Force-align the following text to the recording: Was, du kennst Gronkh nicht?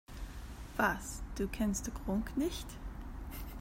Was, 0.79 1.21
du 1.35 1.47
kennst 1.47 1.91
Gronkh 1.93 2.31
nicht? 2.35 2.65